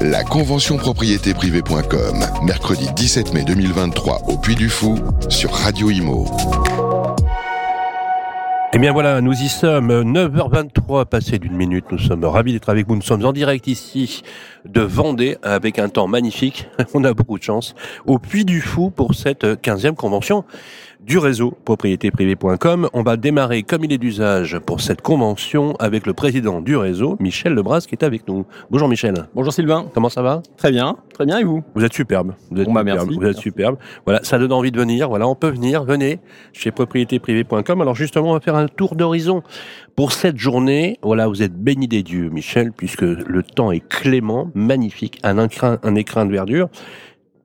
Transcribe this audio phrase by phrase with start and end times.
[0.00, 6.26] La convention propriété privée.com, mercredi 17 mai 2023 au Puy du Fou sur Radio Imo.
[8.72, 12.86] Eh bien voilà, nous y sommes, 9h23 passé d'une minute, nous sommes ravis d'être avec
[12.86, 14.22] vous, nous sommes en direct ici
[14.64, 17.74] de Vendée avec un temps magnifique, on a beaucoup de chance,
[18.06, 20.44] au Puy du Fou pour cette 15e convention
[21.02, 22.88] du réseau propriétéprivée.com.
[22.92, 27.16] On va démarrer comme il est d'usage pour cette convention avec le président du réseau,
[27.20, 28.44] Michel Lebras, qui est avec nous.
[28.70, 29.14] Bonjour Michel.
[29.34, 29.86] Bonjour Sylvain.
[29.94, 30.42] Comment ça va?
[30.56, 31.62] Très bien, très bien et vous?
[31.74, 32.34] Vous êtes superbe.
[32.50, 33.06] Vous êtes Bon, bah, superbe.
[33.08, 33.18] merci.
[33.20, 33.76] Vous êtes superbe.
[34.04, 35.08] Voilà, ça donne envie de venir.
[35.08, 35.84] Voilà, on peut venir.
[35.84, 36.20] Venez
[36.52, 37.80] chez propriétéprivée.com.
[37.80, 39.42] Alors justement, on va faire un tour d'horizon
[39.96, 40.98] pour cette journée.
[41.02, 45.78] Voilà, vous êtes béni des dieux, Michel, puisque le temps est clément, magnifique, un écrin,
[45.82, 46.68] un écrin de verdure.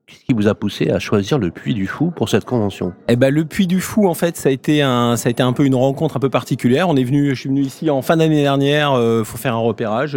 [0.07, 2.93] Qu'est-ce qui vous a poussé à choisir le Puy du Fou pour cette convention?
[3.07, 5.41] Eh ben le Puy du Fou en fait ça a été un ça a été
[5.41, 6.89] un peu une rencontre un peu particulière.
[6.89, 9.59] On est venu je suis venu ici en fin d'année dernière euh, faut faire un
[9.59, 10.15] repérage.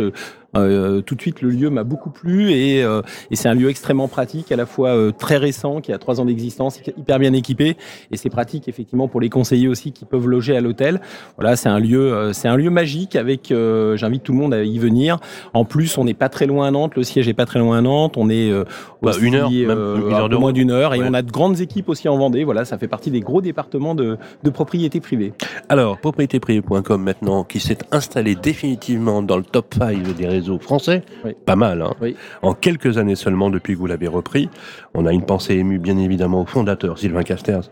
[0.57, 3.69] Euh, tout de suite, le lieu m'a beaucoup plu et, euh, et c'est un lieu
[3.69, 7.35] extrêmement pratique, à la fois euh, très récent, qui a trois ans d'existence, hyper bien
[7.35, 7.77] équipé,
[8.11, 11.01] et c'est pratique effectivement pour les conseillers aussi qui peuvent loger à l'hôtel.
[11.37, 13.53] Voilà, c'est un lieu, euh, c'est un lieu magique avec.
[13.53, 15.19] euh, J'invite tout le monde à y venir.
[15.53, 17.79] En plus, on n'est pas très loin à Nantes, le siège est pas très loin
[17.79, 18.17] à Nantes.
[18.17, 18.65] On est euh,
[19.03, 19.75] Bah, aussi, une heure, même une
[20.13, 21.07] heure un de peu moins d'une heure, et Ouais.
[21.09, 22.45] on a de grandes équipes aussi en Vendée.
[22.45, 25.33] Voilà, ça fait partie des gros départements de, de propriété privée.
[25.69, 31.03] Alors, propriétéprivée.com maintenant, qui s'est installé définitivement dans le top 5 des réseaux français.
[31.25, 31.33] Oui.
[31.45, 32.17] Pas mal, hein Oui.
[32.43, 34.49] En quelques années seulement depuis que vous l'avez repris.
[34.95, 37.71] On a une pensée émue, bien évidemment, au fondateur, Sylvain Casters,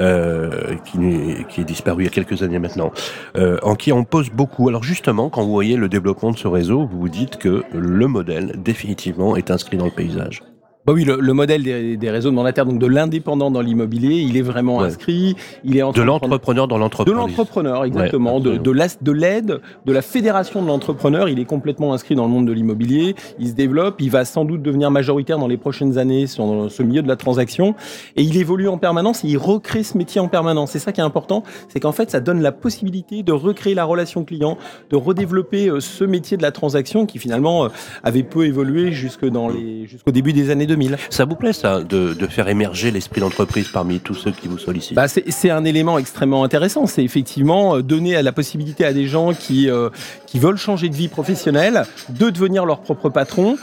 [0.00, 2.92] euh, qui est disparu il y a quelques années maintenant,
[3.36, 4.68] euh, en qui on pose beaucoup.
[4.68, 8.06] Alors justement, quand vous voyez le développement de ce réseau, vous vous dites que le
[8.06, 10.42] modèle, définitivement, est inscrit dans le paysage.
[10.88, 14.38] Bah oui, le, le modèle des, des réseaux mandataires, donc de l'indépendant dans l'immobilier, il
[14.38, 14.86] est vraiment Ouais.
[14.86, 15.36] inscrit.
[15.62, 17.14] Il est en De l'entrepreneur dans De l'entreprise.
[17.14, 18.36] l'entrepreneur, exactement.
[18.36, 18.64] Ouais, de, absolument.
[19.02, 21.28] de de l'aide, de la fédération de l'entrepreneur.
[21.28, 23.14] Il est complètement inscrit dans le monde de l'immobilier.
[23.38, 24.00] Il se développe.
[24.00, 27.16] Il va sans doute devenir majoritaire dans les prochaines années sur ce milieu de la
[27.16, 27.74] transaction.
[28.16, 30.70] Et il évolue en permanence et il recrée ce métier en permanence.
[30.70, 31.42] C'est ça qui est important.
[31.68, 34.56] C'est qu'en fait, ça donne la possibilité de recréer la relation client,
[34.88, 37.68] de redévelopper euh, ce métier de la transaction qui finalement euh,
[38.02, 40.77] avait peu évolué jusque dans les, jusqu'au début des années 2000.
[41.10, 44.58] Ça vous plaît, ça, de, de faire émerger l'esprit d'entreprise parmi tous ceux qui vous
[44.58, 46.86] sollicitent Bah, c'est un élément extrêmement intéressant.
[46.86, 49.90] C'est effectivement euh, donner à la possibilité à des gens qui, euh,
[50.26, 53.56] qui veulent changer de vie professionnelle de devenir leur propre patron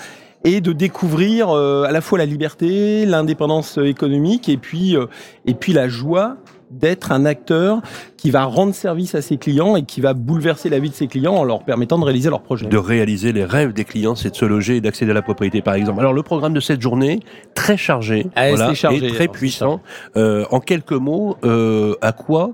[0.46, 5.08] et de découvrir euh, à la fois la liberté, l'indépendance économique et puis, euh,
[5.46, 6.38] et puis la joie
[6.72, 7.82] d'être un acteur
[8.18, 11.08] qui va rendre service à ses clients et qui va bouleverser la vie de ses
[11.08, 12.66] clients en leur permettant de réaliser leurs projets.
[12.66, 15.62] de réaliser les rêves des clients, c'est de se loger et d'accéder à la propriété,
[15.62, 16.00] par exemple.
[16.00, 17.20] Alors, le programme de cette journée,
[17.54, 19.82] très chargé, Ah, voilà, c'est chargé, et très alors, c'est puissant.
[20.18, 22.52] Euh, en quelques mots, euh, à quoi,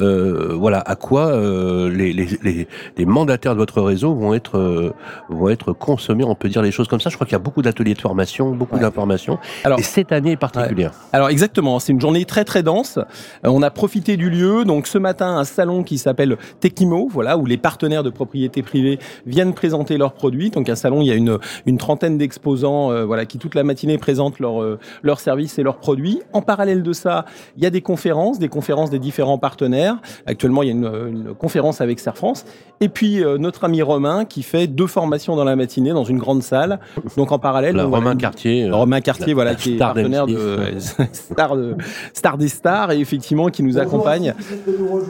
[0.00, 4.58] euh, voilà, à quoi euh, les, les, les, les mandataires de votre réseau vont être,
[4.58, 4.92] euh,
[5.28, 7.10] vont être consommés, on peut dire les choses comme ça.
[7.10, 8.80] Je crois qu'il y a beaucoup d'ateliers de formation, beaucoup Ouais.
[8.80, 9.38] d'informations.
[9.64, 10.92] Alors- et cette année est particulière.
[11.12, 12.98] Alors exactement, c'est une journée très très dense.
[12.98, 13.02] Euh,
[13.44, 14.64] on a profité du lieu.
[14.64, 18.98] Donc ce matin, un salon qui s'appelle Techimo, voilà, où les partenaires de propriété privée
[19.26, 20.50] viennent présenter leurs produits.
[20.50, 23.62] Donc un salon, il y a une, une trentaine d'exposants, euh, voilà, qui toute la
[23.64, 26.20] matinée présentent leurs euh, leurs services et leurs produits.
[26.32, 27.24] En parallèle de ça,
[27.56, 29.83] il y a des conférences, des conférences des différents partenaires.
[30.26, 30.84] Actuellement, il y a une,
[31.26, 32.44] une conférence avec Serre France.
[32.80, 36.18] Et puis euh, notre ami Romain qui fait deux formations dans la matinée dans une
[36.18, 36.80] grande salle.
[37.16, 38.64] Donc en parallèle, Romain une- Cartier.
[38.64, 41.76] euh, Romain Cartier, voilà, qui est star partenaire de d'M6, star, de
[42.12, 44.34] star des stars et effectivement qui nous accompagne.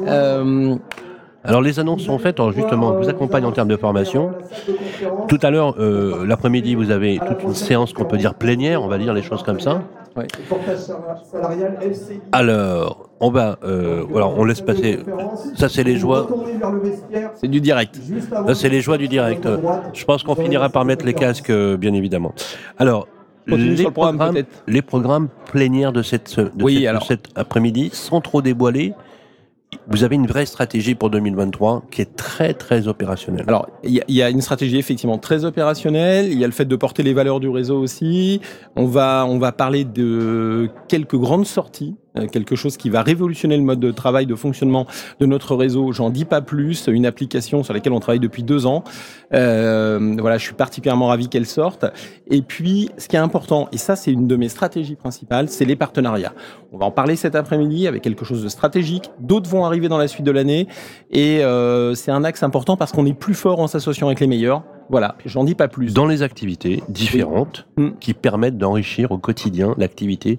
[0.06, 0.76] Euh,
[1.46, 4.32] Alors les annonces sont faites, alors justement, on vous accompagne en termes de formation.
[5.28, 8.88] Tout à l'heure, euh, l'après-midi, vous avez toute une séance qu'on peut dire plénière, on
[8.88, 9.82] va dire les choses comme ça.
[12.32, 14.98] Alors, on va, euh, voilà, on laisse passer.
[15.56, 16.26] Ça, c'est les joies.
[17.36, 17.98] c'est du direct.
[18.46, 19.48] Ça, c'est les joies du direct.
[19.92, 22.34] Je pense qu'on finira par mettre les casques, euh, bien évidemment.
[22.78, 23.08] Alors,
[23.46, 27.06] les le programme, programmes, les programmes plénières de cette, de Oui, cette- de alors.
[27.06, 28.94] cet après-midi, sans trop dévoiler,
[29.88, 33.44] vous avez une vraie stratégie pour 2023 qui est très très opérationnelle.
[33.48, 36.30] Alors, il y, y a une stratégie effectivement très opérationnelle.
[36.30, 38.41] Il y a le fait de porter les valeurs du réseau aussi.
[38.77, 43.57] On va, on va parler de quelques grandes sorties, euh, quelque chose qui va révolutionner
[43.57, 44.87] le mode de travail, de fonctionnement
[45.21, 45.93] de notre réseau.
[45.93, 46.87] J'en dis pas plus.
[46.87, 48.84] Une application sur laquelle on travaille depuis deux ans.
[49.33, 51.87] Euh, voilà, je suis particulièrement ravi qu'elle sorte.
[52.31, 55.65] Et puis, ce qui est important, et ça c'est une de mes stratégies principales, c'est
[55.65, 56.33] les partenariats.
[56.72, 59.11] On va en parler cet après-midi avec quelque chose de stratégique.
[59.21, 60.69] D'autres vont arriver dans la suite de l'année.
[61.11, 64.27] Et euh, c'est un axe important parce qu'on est plus fort en s'associant avec les
[64.27, 64.63] meilleurs.
[64.91, 65.95] Voilà, j'en dis pas plus.
[65.95, 67.91] Dans les activités différentes Mm.
[68.01, 70.39] qui permettent d'enrichir au quotidien l'activité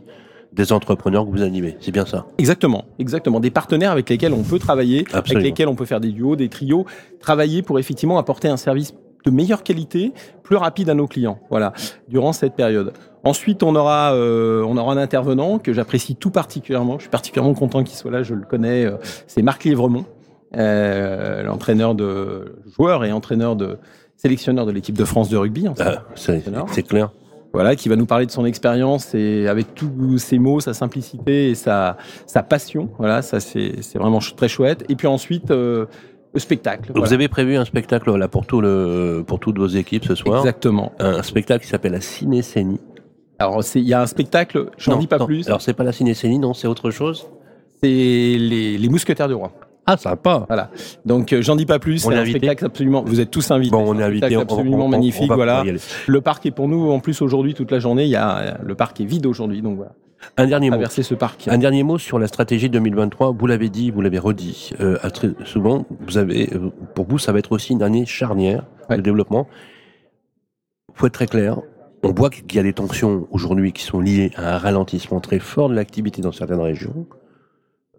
[0.55, 1.77] des entrepreneurs que vous animez.
[1.81, 2.25] C'est bien ça.
[2.37, 3.39] Exactement, exactement.
[3.39, 5.39] Des partenaires avec lesquels on peut travailler, Absolument.
[5.39, 6.85] avec lesquels on peut faire des duos, des trios,
[7.19, 8.93] travailler pour effectivement apporter un service
[9.25, 10.13] de meilleure qualité,
[10.43, 11.39] plus rapide à nos clients.
[11.49, 11.73] Voilà,
[12.07, 12.93] durant cette période.
[13.23, 16.97] Ensuite, on aura, euh, on aura un intervenant que j'apprécie tout particulièrement.
[16.97, 18.21] Je suis particulièrement content qu'il soit là.
[18.21, 18.85] Je le connais.
[18.85, 20.05] Euh, c'est Marc Livremont,
[20.55, 23.79] euh, l'entraîneur de joueur et entraîneur de
[24.15, 25.65] sélectionneur de l'équipe de France de rugby.
[25.79, 27.11] Ah, c'est clair.
[27.55, 31.49] Voilà, qui va nous parler de son expérience et avec tous ses mots, sa simplicité
[31.49, 32.89] et sa, sa passion.
[32.97, 34.83] Voilà, ça c'est vraiment très chouette.
[34.89, 35.85] Et puis ensuite, euh,
[36.33, 36.89] le spectacle.
[36.89, 37.13] Vous voilà.
[37.13, 40.39] avez prévu un spectacle là pour tout le pour toutes vos équipes ce soir.
[40.39, 40.91] Exactement.
[40.99, 42.81] Un spectacle qui s'appelle la Cinécénie.
[43.39, 45.25] Alors il y a un spectacle, j'en dis pas non.
[45.25, 45.47] plus.
[45.47, 47.27] Alors c'est pas la Cinécénie, non, c'est autre chose.
[47.81, 49.51] C'est les, les mousquetaires du roi.
[49.87, 50.45] Ah sympa.
[50.47, 50.71] Voilà.
[51.05, 52.05] Donc euh, j'en dis pas plus.
[52.05, 53.03] On C'est est un invité spectacle absolument.
[53.05, 53.71] Vous êtes tous invités.
[53.71, 54.27] Bon, on est un invité.
[54.27, 55.31] spectacle on- on- absolument on- on magnifique.
[55.31, 55.63] voilà.
[56.07, 58.03] Le parc est pour nous en plus aujourd'hui toute la journée.
[58.03, 59.91] Il y a le parc est vide aujourd'hui, donc voilà.
[60.37, 60.77] Un dernier mot.
[60.77, 61.47] Traverser ce parc.
[61.47, 63.31] Un dernier mot sur la stratégie 2023.
[63.37, 64.71] Vous l'avez dit, vous l'avez redit.
[64.79, 68.63] Euh, très souvent, vous avez, euh, pour vous, ça va être aussi une année charnière
[68.89, 68.97] Ouais.
[68.97, 69.47] de développement.
[70.95, 71.59] Faut être très clair.
[72.03, 75.39] On voit qu'il y a des tensions aujourd'hui qui sont liées à un ralentissement très
[75.39, 77.05] fort de l'activité dans certaines régions.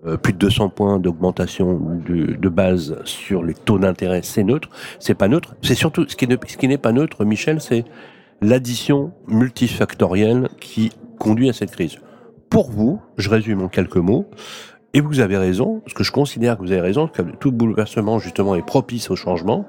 [0.05, 4.69] Euh, plus de 200 points d'augmentation de, de base sur les taux d'intérêt, c'est neutre.
[5.01, 5.55] C'est pas neutre.
[5.63, 7.85] C'est surtout ce qui ne- ce qui n'est pas neutre, Michel, c'est
[8.43, 11.97] l'addition multifactorielle qui conduit à cette crise.
[12.51, 14.27] Pour vous, je résume en quelques mots,
[14.93, 18.19] et vous avez raison, parce que je considère que vous avez raison, que tout bouleversement
[18.19, 19.67] justement est propice au changement.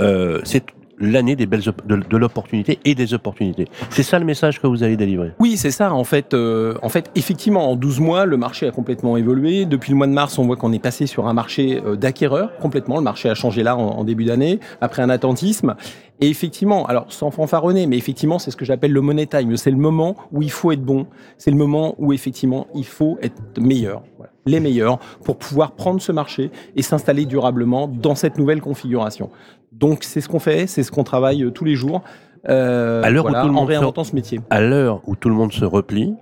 [0.00, 0.64] Euh, c'est
[0.98, 3.68] l'année des belles de, l'opportunité et des opportunités.
[3.90, 5.32] C'est ça le message que vous allez délivrer?
[5.38, 5.92] Oui, c'est ça.
[5.92, 9.64] En fait, euh, en fait, effectivement, en 12 mois, le marché a complètement évolué.
[9.64, 12.56] Depuis le mois de mars, on voit qu'on est passé sur un marché euh, d'acquéreurs
[12.58, 12.96] complètement.
[12.96, 15.74] Le marché a changé là en début d'année, après un attentisme.
[16.20, 19.56] Et effectivement, alors sans fanfaronner, mais effectivement, c'est ce que j'appelle le money time.
[19.56, 21.06] C'est le moment où il faut être bon.
[21.36, 24.02] C'est le moment où effectivement, il faut être meilleur.
[24.18, 24.30] Voilà.
[24.46, 29.30] Les meilleurs pour pouvoir prendre ce marché et s'installer durablement dans cette nouvelle configuration.
[29.72, 32.02] Donc, c'est ce qu'on fait, c'est ce qu'on travaille euh, tous les jours.
[32.48, 34.40] Euh, À l'heure où tout le en monde se- réinventant ce métier.
[34.50, 36.14] À l'heure où tout le monde se replie,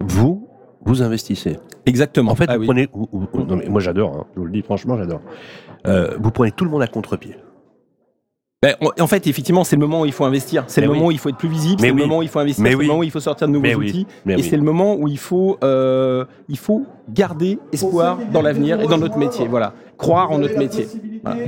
[0.00, 0.48] vous,
[0.84, 1.58] vous investissez.
[1.86, 2.32] Exactement.
[2.32, 2.66] En fait, Ah vous oui.
[2.66, 2.88] prenez.
[2.92, 4.14] vous- vous- non, mais moi, j'adore.
[4.16, 5.20] hein, je vous le dis franchement, j'adore.
[5.86, 7.36] Euh, vous prenez tout le monde à contre-pied.
[8.60, 10.64] Ben, en- en fait, effectivement, c'est le moment où il faut investir.
[10.66, 10.94] C'est le oui.
[10.96, 11.80] moment où il faut être plus visible.
[11.80, 12.64] C'est le moment où il faut investir.
[12.66, 12.82] C'est oui.
[12.82, 14.04] le moment où il faut sortir de nouveaux outils.
[14.28, 18.88] Et c'est le moment où il faut, euh, il faut garder espoir dans l'avenir et
[18.88, 19.46] dans notre métier.
[19.46, 20.86] Voilà, croire en notre métier.
[21.24, 21.40] Voilà.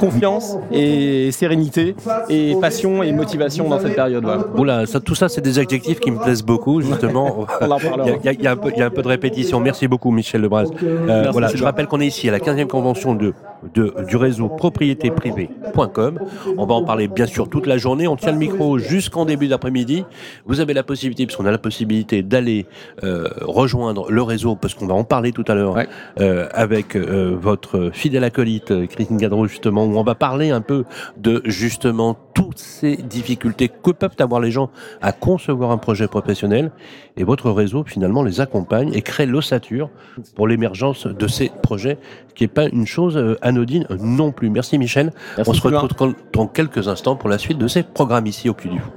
[0.00, 1.94] Confiance et sérénité
[2.30, 4.24] et passion et motivation dans cette période.
[4.24, 4.44] Voilà.
[4.56, 7.46] Oula, ça, tout ça, c'est des adjectifs qui me plaisent beaucoup, justement.
[7.60, 9.60] Il y, a, il y un peu, il y a un peu de répétition.
[9.60, 10.64] Merci beaucoup, Michel Lebras.
[10.82, 13.34] Euh, voilà, je rappelle qu'on est ici à la 15e convention de,
[13.74, 16.18] de- du réseau propriétéprivée.com.
[16.56, 18.08] On va en parler bien sûr toute la journée.
[18.08, 20.04] On tient le micro jusqu'en début d'après-midi.
[20.46, 22.66] Vous avez la possibilité, puisqu'on a la possibilité d'aller
[23.04, 25.86] euh, rejoindre le réseau, parce qu'on va en parler tout à l'heure, Ouais.
[26.20, 30.60] euh, avec euh, votre fidèle acolyte, euh, Christine Gadreau, justement, où on va parler un
[30.60, 30.84] peu
[31.16, 34.70] de justement toutes ces difficultés que peuvent avoir les gens
[35.02, 36.70] à concevoir un projet professionnel.
[37.16, 39.90] Et votre réseau, finalement, les accompagne et crée l'ossature
[40.36, 41.98] pour l'émergence de ces projets,
[42.34, 44.48] qui n'est pas une chose euh, anodine non plus.
[44.48, 45.12] Merci Michel.
[45.36, 48.54] Merci, on se retrouve dans quelques instants pour la suite de ces programmes ici au
[48.54, 48.90] Puy du Fou.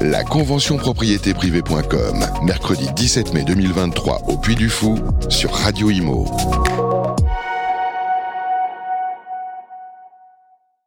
[0.00, 4.98] La convention propriétéprivée.com, mercredi 17 mai 2023 au Puy du Fou
[5.28, 6.26] sur Radio Imo.